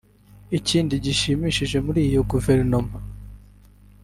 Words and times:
Ikindi 0.57 0.93
gishimishije 1.05 1.77
muri 1.85 1.99
iyo 2.09 2.21
Guverinoma 2.31 2.95